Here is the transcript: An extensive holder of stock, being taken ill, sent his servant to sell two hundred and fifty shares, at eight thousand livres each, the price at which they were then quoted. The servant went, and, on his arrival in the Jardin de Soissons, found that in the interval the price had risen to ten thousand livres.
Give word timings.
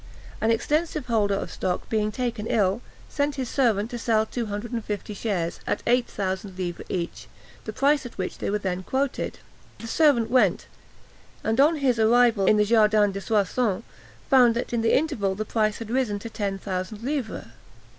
An 0.41 0.49
extensive 0.49 1.05
holder 1.05 1.35
of 1.35 1.51
stock, 1.51 1.87
being 1.87 2.11
taken 2.11 2.47
ill, 2.47 2.81
sent 3.07 3.35
his 3.35 3.49
servant 3.49 3.91
to 3.91 3.99
sell 3.99 4.25
two 4.25 4.47
hundred 4.47 4.71
and 4.71 4.83
fifty 4.83 5.13
shares, 5.13 5.59
at 5.67 5.83
eight 5.85 6.07
thousand 6.07 6.57
livres 6.57 6.87
each, 6.89 7.27
the 7.65 7.71
price 7.71 8.03
at 8.03 8.17
which 8.17 8.39
they 8.39 8.49
were 8.49 8.57
then 8.57 8.81
quoted. 8.81 9.37
The 9.77 9.85
servant 9.85 10.31
went, 10.31 10.65
and, 11.43 11.61
on 11.61 11.75
his 11.75 11.99
arrival 11.99 12.47
in 12.47 12.57
the 12.57 12.65
Jardin 12.65 13.11
de 13.11 13.21
Soissons, 13.21 13.83
found 14.27 14.55
that 14.55 14.73
in 14.73 14.81
the 14.81 14.97
interval 14.97 15.35
the 15.35 15.45
price 15.45 15.77
had 15.77 15.91
risen 15.91 16.17
to 16.17 16.31
ten 16.31 16.57
thousand 16.57 17.03
livres. 17.03 17.45